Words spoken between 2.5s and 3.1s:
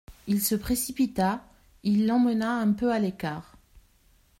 un peu à